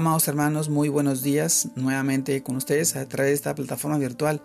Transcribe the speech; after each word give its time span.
Amados 0.00 0.28
hermanos, 0.28 0.70
muy 0.70 0.88
buenos 0.88 1.20
días 1.22 1.68
nuevamente 1.76 2.42
con 2.42 2.56
ustedes 2.56 2.96
a 2.96 3.06
través 3.06 3.32
de 3.32 3.34
esta 3.34 3.54
plataforma 3.54 3.98
virtual. 3.98 4.42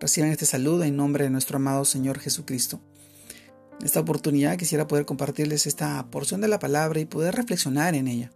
Reciban 0.00 0.30
este 0.30 0.44
saludo 0.44 0.82
en 0.82 0.96
nombre 0.96 1.22
de 1.22 1.30
nuestro 1.30 1.58
amado 1.58 1.84
Señor 1.84 2.18
Jesucristo. 2.18 2.80
En 3.78 3.86
esta 3.86 4.00
oportunidad 4.00 4.56
quisiera 4.56 4.88
poder 4.88 5.06
compartirles 5.06 5.68
esta 5.68 6.04
porción 6.10 6.40
de 6.40 6.48
la 6.48 6.58
palabra 6.58 6.98
y 6.98 7.04
poder 7.04 7.36
reflexionar 7.36 7.94
en 7.94 8.08
ella. 8.08 8.32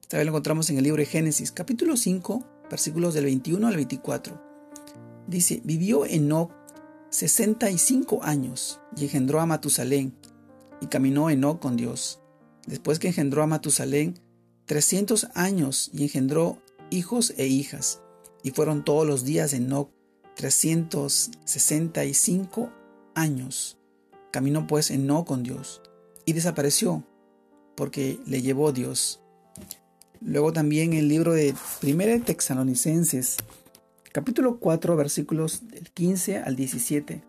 Esta 0.00 0.16
vez 0.16 0.26
lo 0.26 0.30
encontramos 0.30 0.70
en 0.70 0.78
el 0.78 0.84
libro 0.84 1.00
de 1.00 1.06
Génesis, 1.06 1.50
capítulo 1.50 1.96
5, 1.96 2.44
versículos 2.70 3.12
del 3.12 3.24
21 3.24 3.66
al 3.66 3.74
24. 3.74 4.40
Dice, 5.26 5.60
vivió 5.64 6.06
Enoch 6.06 6.52
65 7.10 8.22
años 8.22 8.80
y 8.96 9.06
engendró 9.06 9.40
a 9.40 9.46
Matusalén, 9.46 10.14
y 10.80 10.86
caminó 10.86 11.30
Enoch 11.30 11.58
con 11.58 11.76
Dios. 11.76 12.20
Después 12.68 13.00
que 13.00 13.08
engendró 13.08 13.42
a 13.42 13.48
Matusalén, 13.48 14.29
300 14.70 15.28
años 15.34 15.90
y 15.92 16.04
engendró 16.04 16.62
hijos 16.90 17.34
e 17.36 17.48
hijas. 17.48 18.00
Y 18.44 18.52
fueron 18.52 18.84
todos 18.84 19.04
los 19.04 19.24
días 19.24 19.50
de 19.50 19.56
Enoch 19.56 19.90
365 20.36 22.70
años. 23.16 23.78
Caminó 24.30 24.68
pues 24.68 24.92
Enoch 24.92 25.26
con 25.26 25.42
Dios 25.42 25.82
y 26.24 26.34
desapareció 26.34 27.04
porque 27.74 28.20
le 28.26 28.42
llevó 28.42 28.70
Dios. 28.70 29.20
Luego 30.20 30.52
también 30.52 30.92
el 30.92 31.08
libro 31.08 31.32
de 31.32 31.52
1 31.82 32.22
Texalonicenses, 32.24 33.38
capítulo 34.12 34.60
4, 34.60 34.94
versículos 34.94 35.66
del 35.66 35.90
15 35.90 36.38
al 36.38 36.54
17. 36.54 37.24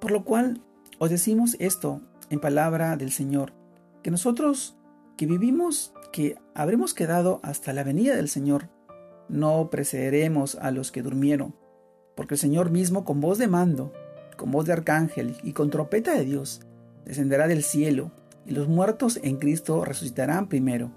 Por 0.00 0.10
lo 0.10 0.24
cual 0.24 0.64
os 0.98 1.10
decimos 1.10 1.54
esto 1.60 2.02
en 2.28 2.40
palabra 2.40 2.96
del 2.96 3.12
Señor, 3.12 3.52
que 4.02 4.10
nosotros 4.10 4.74
que 5.16 5.26
vivimos 5.26 5.92
que 6.16 6.38
habremos 6.54 6.94
quedado 6.94 7.40
hasta 7.42 7.74
la 7.74 7.84
venida 7.84 8.16
del 8.16 8.30
Señor, 8.30 8.70
no 9.28 9.68
precederemos 9.68 10.54
a 10.54 10.70
los 10.70 10.90
que 10.90 11.02
durmieron, 11.02 11.54
porque 12.14 12.36
el 12.36 12.40
Señor 12.40 12.70
mismo 12.70 13.04
con 13.04 13.20
voz 13.20 13.36
de 13.36 13.48
mando, 13.48 13.92
con 14.38 14.50
voz 14.50 14.64
de 14.64 14.72
arcángel 14.72 15.36
y 15.42 15.52
con 15.52 15.68
trompeta 15.68 16.14
de 16.14 16.24
Dios, 16.24 16.62
descenderá 17.04 17.48
del 17.48 17.62
cielo, 17.62 18.12
y 18.46 18.52
los 18.52 18.66
muertos 18.66 19.20
en 19.22 19.36
Cristo 19.36 19.84
resucitarán 19.84 20.48
primero. 20.48 20.90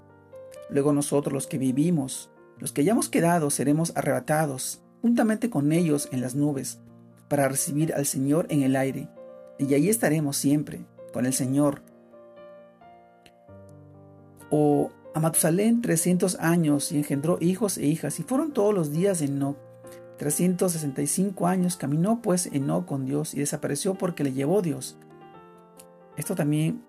Luego 0.70 0.94
nosotros 0.94 1.34
los 1.34 1.46
que 1.46 1.58
vivimos, 1.58 2.30
los 2.56 2.72
que 2.72 2.80
hayamos 2.80 3.10
quedado, 3.10 3.50
seremos 3.50 3.92
arrebatados, 3.96 4.80
juntamente 5.02 5.50
con 5.50 5.70
ellos 5.72 6.08
en 6.12 6.22
las 6.22 6.34
nubes, 6.34 6.80
para 7.28 7.46
recibir 7.46 7.92
al 7.92 8.06
Señor 8.06 8.46
en 8.48 8.62
el 8.62 8.74
aire, 8.74 9.10
y 9.58 9.74
allí 9.74 9.90
estaremos 9.90 10.38
siempre, 10.38 10.86
con 11.12 11.26
el 11.26 11.34
Señor. 11.34 11.82
O 14.48 14.90
a 15.14 15.20
Matusalén 15.20 15.82
300 15.82 16.36
años 16.40 16.92
y 16.92 16.98
engendró 16.98 17.38
hijos 17.40 17.78
e 17.78 17.86
hijas, 17.86 18.20
y 18.20 18.22
fueron 18.22 18.52
todos 18.52 18.74
los 18.74 18.90
días 18.90 19.18
de 19.20 19.26
Enoch. 19.26 19.56
365 20.18 21.46
años 21.46 21.76
caminó 21.76 22.20
pues 22.20 22.46
Enoch 22.52 22.84
con 22.84 23.06
Dios 23.06 23.32
y 23.34 23.40
desapareció 23.40 23.94
porque 23.94 24.22
le 24.22 24.32
llevó 24.32 24.60
Dios. 24.60 24.98
Esto 26.16 26.34
también 26.34 26.84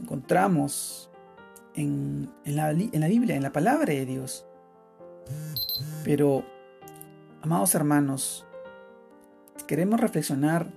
encontramos 0.00 1.10
en, 1.74 2.30
la, 2.44 2.70
en 2.70 3.00
la 3.00 3.08
Biblia, 3.08 3.34
en 3.34 3.42
la 3.42 3.52
palabra 3.52 3.92
de 3.92 4.06
Dios. 4.06 4.46
Pero, 6.04 6.44
amados 7.42 7.74
hermanos, 7.74 8.46
si 9.56 9.64
queremos 9.66 10.00
reflexionar 10.00 10.72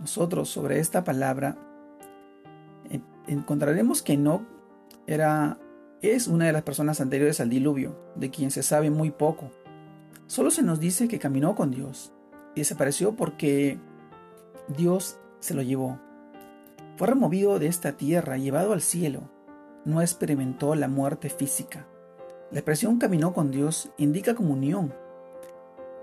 nosotros 0.00 0.48
sobre 0.48 0.78
esta 0.78 1.04
palabra, 1.04 1.58
encontraremos 3.26 4.02
que 4.02 4.14
Enoch 4.14 4.55
era, 5.06 5.58
es 6.02 6.28
una 6.28 6.46
de 6.46 6.52
las 6.52 6.62
personas 6.62 7.00
anteriores 7.00 7.40
al 7.40 7.50
diluvio, 7.50 7.98
de 8.16 8.30
quien 8.30 8.50
se 8.50 8.62
sabe 8.62 8.90
muy 8.90 9.10
poco. 9.10 9.50
Solo 10.26 10.50
se 10.50 10.62
nos 10.62 10.80
dice 10.80 11.08
que 11.08 11.18
caminó 11.18 11.54
con 11.54 11.70
Dios 11.70 12.12
y 12.54 12.60
desapareció 12.60 13.14
porque 13.14 13.78
Dios 14.68 15.18
se 15.40 15.54
lo 15.54 15.62
llevó. 15.62 16.00
Fue 16.96 17.08
removido 17.08 17.58
de 17.58 17.66
esta 17.66 17.92
tierra, 17.92 18.36
llevado 18.36 18.72
al 18.72 18.80
cielo. 18.80 19.30
No 19.84 20.00
experimentó 20.00 20.74
la 20.74 20.88
muerte 20.88 21.28
física. 21.28 21.86
La 22.50 22.58
expresión 22.58 22.98
caminó 22.98 23.32
con 23.32 23.50
Dios 23.50 23.90
indica 23.98 24.34
comunión 24.34 24.92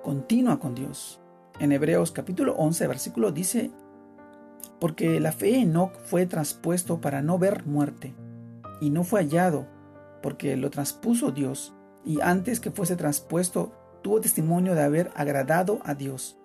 continua 0.03 0.59
con 0.59 0.75
Dios. 0.75 1.19
En 1.59 1.71
Hebreos 1.71 2.11
capítulo 2.11 2.53
11, 2.55 2.87
versículo 2.87 3.31
dice, 3.31 3.71
porque 4.79 5.19
la 5.19 5.31
fe 5.31 5.55
en 5.55 5.69
Enoch 5.69 5.95
fue 6.05 6.25
traspuesto 6.27 7.01
para 7.01 7.21
no 7.21 7.39
ver 7.39 7.65
muerte 7.65 8.13
y 8.83 8.89
no 8.89 9.05
fue 9.05 9.21
hallado, 9.21 9.65
porque 10.21 10.57
lo 10.57 10.69
transpuso 10.69 11.31
Dios, 11.31 11.73
y 12.03 12.19
antes 12.19 12.59
que 12.59 12.69
fuese 12.69 12.97
transpuesto, 12.97 13.71
tuvo 14.01 14.19
testimonio 14.19 14.75
de 14.75 14.83
haber 14.83 15.09
agradado 15.15 15.79
a 15.85 15.95
Dios. 15.95 16.37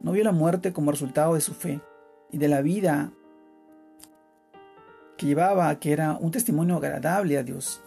No 0.00 0.12
vio 0.12 0.24
la 0.24 0.32
muerte 0.32 0.72
como 0.72 0.90
resultado 0.90 1.34
de 1.34 1.42
su 1.42 1.52
fe 1.52 1.82
y 2.30 2.38
de 2.38 2.48
la 2.48 2.62
vida 2.62 3.12
que 5.18 5.26
llevaba, 5.26 5.78
que 5.80 5.92
era 5.92 6.16
un 6.18 6.30
testimonio 6.30 6.76
agradable 6.76 7.36
a 7.36 7.42
Dios. 7.42 7.82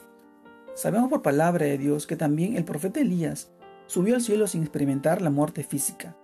Sabemos 0.75 1.09
por 1.09 1.23
palabra 1.23 1.65
de 1.65 1.79
Dios 1.79 2.05
que 2.05 2.15
también 2.15 2.55
el 2.55 2.63
profeta 2.63 2.99
Elías 2.99 3.49
subió 3.87 4.13
al 4.13 4.21
cielo 4.21 4.45
sin 4.45 4.61
experimentar 4.61 5.23
la 5.23 5.31
muerte 5.31 5.63
física. 5.63 6.15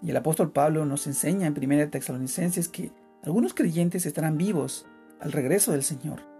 Y 0.00 0.10
el 0.10 0.16
apóstol 0.16 0.52
Pablo 0.52 0.86
nos 0.86 1.08
enseña 1.08 1.48
en 1.48 1.58
1 1.60 1.90
Tesalonicenses 1.90 2.68
que 2.68 2.92
algunos 3.24 3.52
creyentes 3.52 4.06
estarán 4.06 4.38
vivos 4.38 4.86
al 5.18 5.32
regreso 5.32 5.72
del 5.72 5.82
Señor 5.82 6.35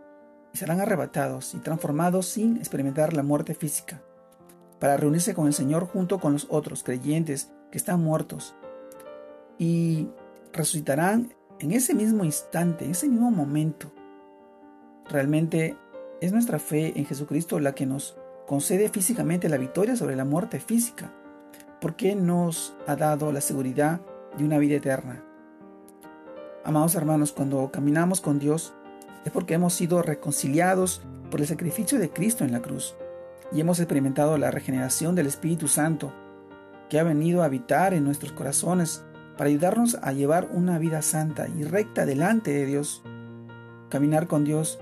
serán 0.57 0.81
arrebatados 0.81 1.55
y 1.55 1.59
transformados 1.59 2.27
sin 2.27 2.57
experimentar 2.57 3.13
la 3.13 3.23
muerte 3.23 3.55
física, 3.55 4.03
para 4.79 4.97
reunirse 4.97 5.35
con 5.35 5.47
el 5.47 5.55
Señor 5.55 5.87
junto 5.87 6.19
con 6.19 6.33
los 6.33 6.47
otros 6.51 6.83
creyentes 6.83 7.53
que 7.71 7.79
están 7.79 8.03
muertos, 8.03 8.55
y 9.59 10.09
resucitarán 10.53 11.35
en 11.59 11.73
ese 11.73 11.95
mismo 11.95 12.25
instante, 12.25 12.85
en 12.85 12.91
ese 12.91 13.09
mismo 13.09 13.31
momento. 13.31 13.91
Realmente 15.09 15.77
es 16.21 16.33
nuestra 16.33 16.59
fe 16.59 16.99
en 16.99 17.07
Jesucristo 17.07 17.61
la 17.61 17.75
que 17.75 17.87
nos 17.87 18.17
concede 18.47 18.89
físicamente 18.89 19.49
la 19.49 19.57
victoria 19.57 19.97
sobre 19.97 20.17
la 20.17 20.25
muerte 20.25 20.61
física, 20.61 21.13
porque 21.81 22.15
nos 22.15 22.75
ha 22.87 22.97
dado 22.97 23.33
la 23.33 23.41
seguridad 23.41 24.01
de 24.37 24.45
una 24.45 24.59
vida 24.59 24.77
eterna. 24.77 25.23
Amados 26.65 26.95
hermanos, 26.95 27.33
cuando 27.33 27.71
caminamos 27.71 28.21
con 28.21 28.39
Dios, 28.39 28.75
es 29.27 29.33
porque 29.33 29.55
hemos 29.55 29.75
sido 29.75 30.03
reconciliados 30.03 31.03
por 31.33 31.41
el 31.41 31.49
sacrificio 31.49 31.99
de 31.99 32.11
Cristo 32.11 32.45
en 32.45 32.53
la 32.53 32.63
cruz 32.63 32.95
y 33.51 33.61
hemos 33.61 33.81
experimentado 33.81 34.39
la 34.39 34.53
regeneración 34.53 35.17
del 35.17 35.27
Espíritu 35.27 35.67
Santo, 35.67 36.13
que 36.89 37.01
ha 37.01 37.03
venido 37.03 37.43
a 37.43 37.47
habitar 37.47 37.93
en 37.93 38.05
nuestros 38.05 38.31
corazones 38.31 39.05
para 39.37 39.49
ayudarnos 39.49 39.97
a 40.01 40.13
llevar 40.13 40.49
una 40.53 40.79
vida 40.79 41.03
santa 41.03 41.49
y 41.49 41.65
recta 41.65 42.07
delante 42.07 42.53
de 42.53 42.67
Dios. 42.67 43.03
Caminar 43.89 44.29
con 44.29 44.45
Dios 44.45 44.79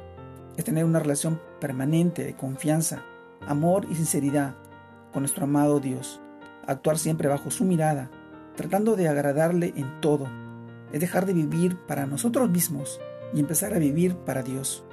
es 0.59 0.65
tener 0.65 0.85
una 0.85 1.01
relación 1.01 1.41
permanente 1.59 2.23
de 2.23 2.37
confianza, 2.37 3.03
amor 3.47 3.87
y 3.91 3.95
sinceridad 3.95 4.57
con 5.11 5.23
nuestro 5.23 5.45
amado 5.45 5.81
Dios. 5.81 6.21
Actuar 6.67 6.99
siempre 6.99 7.29
bajo 7.29 7.51
su 7.51 7.65
mirada, 7.65 8.11
tratando 8.57 8.95
de 8.95 9.09
agradarle 9.09 9.73
en 9.75 10.03
todo. 10.03 10.29
Es 10.93 11.01
dejar 11.01 11.25
de 11.25 11.33
vivir 11.33 11.79
para 11.87 12.05
nosotros 12.05 12.51
mismos 12.51 13.01
y 13.33 13.41
empezar 13.41 13.75
a 13.75 13.79
vivir 13.79 14.17
para 14.17 14.43
Dios. 14.43 14.85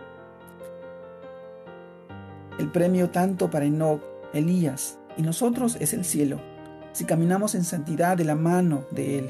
El 2.57 2.71
premio 2.71 3.09
tanto 3.09 3.49
para 3.49 3.65
Enoch, 3.65 4.01
Elías 4.33 4.99
y 5.17 5.23
nosotros 5.23 5.77
es 5.79 5.93
el 5.93 6.05
cielo, 6.05 6.39
si 6.93 7.05
caminamos 7.05 7.55
en 7.55 7.63
santidad 7.63 8.17
de 8.17 8.25
la 8.25 8.35
mano 8.35 8.85
de 8.91 9.19
Él, 9.19 9.29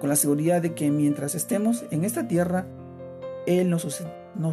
con 0.00 0.08
la 0.08 0.16
seguridad 0.16 0.62
de 0.62 0.74
que 0.74 0.90
mientras 0.90 1.34
estemos 1.34 1.84
en 1.90 2.04
esta 2.04 2.28
tierra, 2.28 2.66
Él 3.46 3.70
nos 3.70 3.82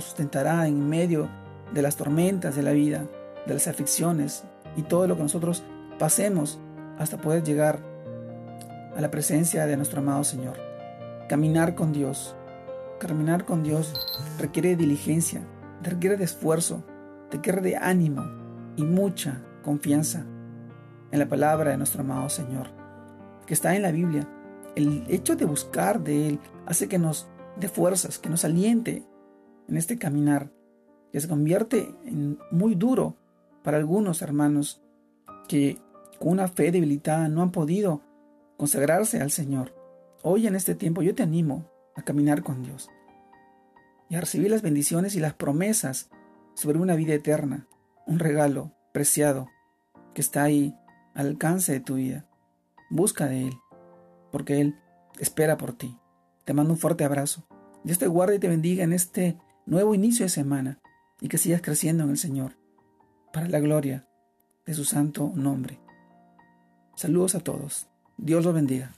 sustentará 0.03 0.67
en 0.67 0.89
medio 0.89 1.29
de 1.73 1.81
las 1.81 1.95
tormentas 1.95 2.55
de 2.55 2.63
la 2.63 2.71
vida, 2.71 3.05
de 3.45 3.53
las 3.53 3.67
aflicciones 3.67 4.43
y 4.75 4.83
todo 4.83 5.07
lo 5.07 5.15
que 5.15 5.23
nosotros 5.23 5.63
pasemos 5.99 6.59
hasta 6.97 7.17
poder 7.17 7.43
llegar 7.43 7.79
a 8.95 9.01
la 9.01 9.11
presencia 9.11 9.65
de 9.65 9.77
nuestro 9.77 9.99
amado 9.99 10.23
Señor. 10.23 10.57
Caminar 11.29 11.75
con 11.75 11.93
Dios, 11.93 12.35
Caminar 13.01 13.45
con 13.45 13.63
Dios 13.63 13.95
requiere 14.37 14.75
diligencia, 14.75 15.41
requiere 15.81 16.17
de 16.17 16.23
esfuerzo, 16.23 16.83
requiere 17.31 17.59
de 17.59 17.75
ánimo 17.75 18.23
y 18.77 18.83
mucha 18.83 19.43
confianza 19.63 20.23
en 21.09 21.17
la 21.17 21.27
palabra 21.27 21.71
de 21.71 21.77
nuestro 21.77 22.01
amado 22.01 22.29
Señor, 22.29 22.67
que 23.47 23.55
está 23.55 23.75
en 23.75 23.81
la 23.81 23.91
Biblia. 23.91 24.29
El 24.75 25.03
hecho 25.09 25.35
de 25.35 25.45
buscar 25.45 26.03
de 26.03 26.27
Él 26.27 26.39
hace 26.67 26.87
que 26.87 26.99
nos 26.99 27.27
dé 27.59 27.69
fuerzas, 27.69 28.19
que 28.19 28.29
nos 28.29 28.45
aliente 28.45 29.03
en 29.67 29.77
este 29.77 29.97
caminar, 29.97 30.51
que 31.11 31.19
se 31.19 31.27
convierte 31.27 31.95
en 32.05 32.37
muy 32.51 32.75
duro 32.75 33.17
para 33.63 33.77
algunos 33.77 34.21
hermanos 34.21 34.79
que 35.47 35.81
con 36.19 36.33
una 36.33 36.47
fe 36.47 36.71
debilitada 36.71 37.29
no 37.29 37.41
han 37.41 37.51
podido 37.51 38.03
consagrarse 38.57 39.19
al 39.19 39.31
Señor. 39.31 39.73
Hoy 40.21 40.45
en 40.45 40.53
este 40.53 40.75
tiempo 40.75 41.01
yo 41.01 41.15
te 41.15 41.23
animo 41.23 41.70
a 41.95 42.03
caminar 42.03 42.43
con 42.43 42.63
Dios 42.63 42.89
y 44.09 44.15
a 44.15 44.19
recibir 44.19 44.51
las 44.51 44.61
bendiciones 44.61 45.15
y 45.15 45.19
las 45.19 45.33
promesas 45.33 46.09
sobre 46.53 46.79
una 46.79 46.95
vida 46.95 47.13
eterna, 47.13 47.67
un 48.05 48.19
regalo 48.19 48.73
preciado 48.91 49.47
que 50.13 50.21
está 50.21 50.43
ahí 50.43 50.75
al 51.13 51.27
alcance 51.27 51.71
de 51.71 51.79
tu 51.79 51.95
vida. 51.95 52.25
Busca 52.89 53.27
de 53.27 53.47
Él, 53.47 53.57
porque 54.31 54.59
Él 54.59 54.75
espera 55.19 55.57
por 55.57 55.73
ti. 55.73 55.97
Te 56.43 56.53
mando 56.53 56.73
un 56.73 56.79
fuerte 56.79 57.05
abrazo. 57.05 57.47
Dios 57.83 57.99
te 57.99 58.07
guarde 58.07 58.35
y 58.35 58.39
te 58.39 58.49
bendiga 58.49 58.83
en 58.83 58.93
este 58.93 59.37
nuevo 59.65 59.95
inicio 59.95 60.25
de 60.25 60.29
semana 60.29 60.79
y 61.21 61.29
que 61.29 61.37
sigas 61.37 61.61
creciendo 61.61 62.03
en 62.03 62.09
el 62.09 62.17
Señor, 62.17 62.57
para 63.31 63.47
la 63.47 63.59
gloria 63.59 64.07
de 64.65 64.73
su 64.73 64.83
santo 64.83 65.31
nombre. 65.35 65.79
Saludos 66.95 67.35
a 67.35 67.39
todos. 67.39 67.87
Dios 68.17 68.43
los 68.43 68.53
bendiga. 68.53 68.91